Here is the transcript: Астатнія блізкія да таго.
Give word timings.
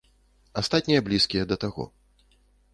Астатнія 0.61 1.03
блізкія 1.09 1.43
да 1.53 1.61
таго. 1.67 1.89